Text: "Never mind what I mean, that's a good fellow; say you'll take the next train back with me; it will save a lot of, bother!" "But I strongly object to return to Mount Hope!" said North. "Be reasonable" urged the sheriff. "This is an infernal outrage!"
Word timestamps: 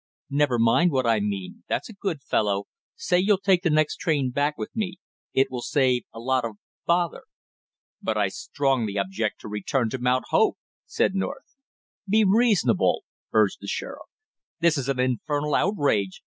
"Never 0.31 0.57
mind 0.57 0.89
what 0.89 1.05
I 1.05 1.19
mean, 1.19 1.63
that's 1.69 1.87
a 1.87 1.93
good 1.93 2.23
fellow; 2.23 2.63
say 2.95 3.19
you'll 3.19 3.37
take 3.37 3.61
the 3.61 3.69
next 3.69 3.97
train 3.97 4.31
back 4.31 4.57
with 4.57 4.71
me; 4.75 4.95
it 5.31 5.51
will 5.51 5.61
save 5.61 6.05
a 6.11 6.19
lot 6.19 6.43
of, 6.43 6.55
bother!" 6.87 7.21
"But 8.01 8.17
I 8.17 8.29
strongly 8.29 8.97
object 8.97 9.41
to 9.41 9.47
return 9.47 9.91
to 9.91 9.99
Mount 9.99 10.25
Hope!" 10.29 10.57
said 10.87 11.13
North. 11.13 11.55
"Be 12.09 12.25
reasonable" 12.27 13.03
urged 13.31 13.59
the 13.61 13.67
sheriff. 13.67 14.09
"This 14.59 14.75
is 14.75 14.89
an 14.89 14.99
infernal 14.99 15.53
outrage!" 15.53 16.19